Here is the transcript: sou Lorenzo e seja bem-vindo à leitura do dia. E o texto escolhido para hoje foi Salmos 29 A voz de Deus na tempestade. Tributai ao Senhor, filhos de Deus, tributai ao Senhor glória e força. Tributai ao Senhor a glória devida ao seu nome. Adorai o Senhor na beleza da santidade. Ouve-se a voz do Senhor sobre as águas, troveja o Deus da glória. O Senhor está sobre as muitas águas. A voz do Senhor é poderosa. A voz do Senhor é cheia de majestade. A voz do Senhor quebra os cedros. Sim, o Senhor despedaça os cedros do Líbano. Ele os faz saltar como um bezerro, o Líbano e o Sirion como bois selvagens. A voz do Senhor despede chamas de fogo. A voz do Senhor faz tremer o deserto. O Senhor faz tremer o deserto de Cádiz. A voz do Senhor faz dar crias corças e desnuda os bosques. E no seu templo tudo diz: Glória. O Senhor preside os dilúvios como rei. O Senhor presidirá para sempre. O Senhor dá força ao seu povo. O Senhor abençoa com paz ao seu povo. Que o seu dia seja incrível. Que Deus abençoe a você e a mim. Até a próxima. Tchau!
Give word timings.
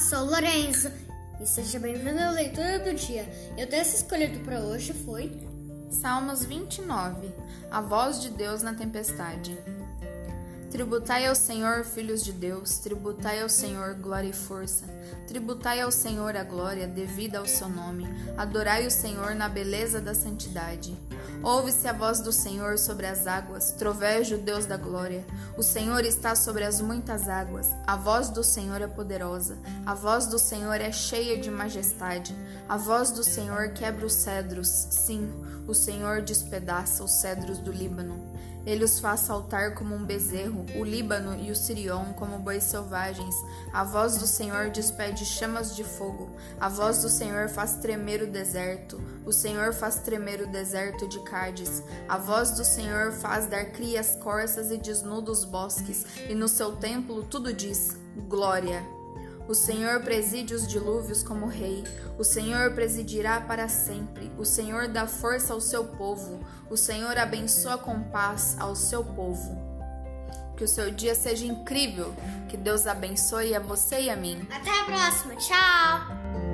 sou 0.00 0.24
Lorenzo 0.24 0.90
e 1.38 1.46
seja 1.46 1.78
bem-vindo 1.78 2.18
à 2.18 2.30
leitura 2.30 2.78
do 2.78 2.94
dia. 2.94 3.28
E 3.56 3.62
o 3.62 3.66
texto 3.66 3.96
escolhido 3.96 4.40
para 4.40 4.60
hoje 4.60 4.94
foi 4.94 5.30
Salmos 5.90 6.42
29 6.42 7.30
A 7.70 7.82
voz 7.82 8.18
de 8.22 8.30
Deus 8.30 8.62
na 8.62 8.72
tempestade. 8.72 9.58
Tributai 10.70 11.26
ao 11.26 11.34
Senhor, 11.34 11.84
filhos 11.84 12.24
de 12.24 12.32
Deus, 12.32 12.78
tributai 12.78 13.42
ao 13.42 13.48
Senhor 13.50 13.94
glória 13.94 14.30
e 14.30 14.32
força. 14.32 14.86
Tributai 15.28 15.82
ao 15.82 15.92
Senhor 15.92 16.34
a 16.34 16.44
glória 16.44 16.88
devida 16.88 17.38
ao 17.38 17.46
seu 17.46 17.68
nome. 17.68 18.06
Adorai 18.38 18.86
o 18.86 18.90
Senhor 18.90 19.34
na 19.34 19.50
beleza 19.50 20.00
da 20.00 20.14
santidade. 20.14 20.96
Ouve-se 21.42 21.88
a 21.88 21.92
voz 21.94 22.20
do 22.20 22.32
Senhor 22.32 22.78
sobre 22.78 23.06
as 23.06 23.26
águas, 23.26 23.72
troveja 23.72 24.36
o 24.36 24.38
Deus 24.38 24.66
da 24.66 24.76
glória. 24.76 25.24
O 25.56 25.62
Senhor 25.62 26.04
está 26.04 26.34
sobre 26.34 26.64
as 26.64 26.82
muitas 26.82 27.30
águas. 27.30 27.66
A 27.86 27.96
voz 27.96 28.28
do 28.28 28.44
Senhor 28.44 28.82
é 28.82 28.86
poderosa. 28.86 29.56
A 29.86 29.94
voz 29.94 30.26
do 30.26 30.38
Senhor 30.38 30.78
é 30.82 30.92
cheia 30.92 31.38
de 31.38 31.50
majestade. 31.50 32.36
A 32.68 32.76
voz 32.76 33.10
do 33.10 33.24
Senhor 33.24 33.70
quebra 33.70 34.04
os 34.04 34.12
cedros. 34.12 34.68
Sim, 34.68 35.32
o 35.66 35.72
Senhor 35.72 36.20
despedaça 36.20 37.02
os 37.02 37.12
cedros 37.12 37.56
do 37.56 37.72
Líbano. 37.72 38.20
Ele 38.66 38.84
os 38.84 38.98
faz 38.98 39.20
saltar 39.20 39.74
como 39.74 39.94
um 39.94 40.04
bezerro, 40.04 40.66
o 40.76 40.84
Líbano 40.84 41.34
e 41.34 41.50
o 41.50 41.56
Sirion 41.56 42.12
como 42.12 42.38
bois 42.38 42.64
selvagens. 42.64 43.34
A 43.72 43.82
voz 43.82 44.18
do 44.18 44.26
Senhor 44.26 44.70
despede 44.70 45.24
chamas 45.24 45.74
de 45.74 45.82
fogo. 45.82 46.30
A 46.60 46.68
voz 46.68 47.02
do 47.02 47.08
Senhor 47.08 47.48
faz 47.48 47.74
tremer 47.74 48.22
o 48.22 48.30
deserto. 48.30 49.00
O 49.24 49.32
Senhor 49.32 49.72
faz 49.72 49.96
tremer 49.96 50.42
o 50.42 50.46
deserto 50.46 51.08
de 51.08 51.20
Cádiz. 51.20 51.82
A 52.08 52.18
voz 52.18 52.52
do 52.52 52.64
Senhor 52.64 53.12
faz 53.12 53.46
dar 53.46 53.66
crias 53.66 54.16
corças 54.16 54.70
e 54.70 54.76
desnuda 54.76 55.30
os 55.30 55.44
bosques. 55.44 56.04
E 56.28 56.34
no 56.34 56.48
seu 56.48 56.76
templo 56.76 57.22
tudo 57.24 57.52
diz: 57.52 57.96
Glória. 58.28 58.99
O 59.50 59.54
Senhor 59.54 59.98
preside 60.02 60.54
os 60.54 60.64
dilúvios 60.64 61.24
como 61.24 61.48
rei. 61.48 61.82
O 62.16 62.22
Senhor 62.22 62.70
presidirá 62.70 63.40
para 63.40 63.68
sempre. 63.68 64.30
O 64.38 64.44
Senhor 64.44 64.86
dá 64.86 65.08
força 65.08 65.52
ao 65.52 65.60
seu 65.60 65.82
povo. 65.82 66.38
O 66.70 66.76
Senhor 66.76 67.18
abençoa 67.18 67.76
com 67.76 68.00
paz 68.00 68.54
ao 68.60 68.76
seu 68.76 69.02
povo. 69.02 69.58
Que 70.56 70.62
o 70.62 70.68
seu 70.68 70.92
dia 70.92 71.16
seja 71.16 71.44
incrível. 71.46 72.14
Que 72.48 72.56
Deus 72.56 72.86
abençoe 72.86 73.52
a 73.52 73.58
você 73.58 74.02
e 74.02 74.10
a 74.10 74.14
mim. 74.14 74.46
Até 74.52 74.70
a 74.70 74.84
próxima. 74.84 75.34
Tchau! 75.34 76.49